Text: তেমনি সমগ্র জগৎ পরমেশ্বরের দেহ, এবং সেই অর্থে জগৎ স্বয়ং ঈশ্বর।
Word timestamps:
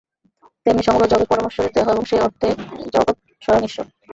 তেমনি 0.65 0.81
সমগ্র 0.83 1.05
জগৎ 1.07 1.27
পরমেশ্বরের 1.29 1.73
দেহ, 1.73 1.85
এবং 1.89 2.03
সেই 2.05 2.21
অর্থে 2.21 2.47
জগৎ 2.93 3.15
স্বয়ং 3.41 3.61
ঈশ্বর। 3.63 3.85